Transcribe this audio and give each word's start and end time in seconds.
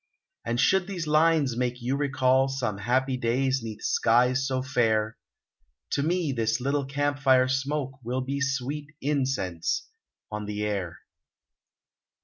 And 0.43 0.59
should 0.59 0.87
these 0.87 1.05
lines 1.05 1.55
make 1.55 1.79
you 1.79 1.95
recall 1.95 2.47
Some 2.47 2.79
happy 2.79 3.17
days 3.17 3.61
'neath 3.61 3.83
skies 3.83 4.47
so 4.47 4.63
fair, 4.63 5.15
To 5.91 6.01
me 6.01 6.31
this 6.31 6.59
little 6.59 6.85
camp 6.85 7.19
fire 7.19 7.47
smoke 7.47 7.99
Will 8.03 8.21
be 8.21 8.41
sweet 8.41 8.87
incense 8.99 9.87
on 10.31 10.45
the 10.47 10.63
air. 10.63 11.01